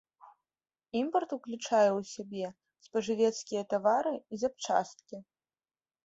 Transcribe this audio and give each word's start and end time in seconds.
Імпарт 0.99 1.29
ўключае 1.35 1.89
ў 1.97 2.01
сябе 2.13 2.45
спажывецкія 2.85 3.61
тавары 3.75 4.15
і 4.17 4.35
запчасткі. 4.45 5.21